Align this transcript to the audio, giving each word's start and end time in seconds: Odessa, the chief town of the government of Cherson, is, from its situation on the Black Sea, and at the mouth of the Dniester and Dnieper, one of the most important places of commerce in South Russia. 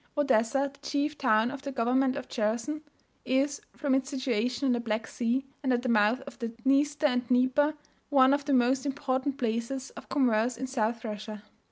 Odessa, 0.17 0.71
the 0.73 0.79
chief 0.79 1.15
town 1.15 1.51
of 1.51 1.61
the 1.61 1.71
government 1.71 2.15
of 2.15 2.27
Cherson, 2.27 2.81
is, 3.23 3.61
from 3.77 3.93
its 3.93 4.09
situation 4.09 4.65
on 4.65 4.71
the 4.71 4.79
Black 4.79 5.05
Sea, 5.05 5.45
and 5.61 5.71
at 5.71 5.83
the 5.83 5.89
mouth 5.89 6.21
of 6.21 6.39
the 6.39 6.47
Dniester 6.47 7.05
and 7.05 7.27
Dnieper, 7.27 7.75
one 8.09 8.33
of 8.33 8.45
the 8.45 8.53
most 8.55 8.83
important 8.87 9.37
places 9.37 9.91
of 9.91 10.09
commerce 10.09 10.57
in 10.57 10.65
South 10.65 11.03
Russia. 11.05 11.43